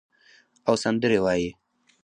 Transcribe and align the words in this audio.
او 0.67 0.73
سندرې 0.83 1.17
وایې 1.25 1.49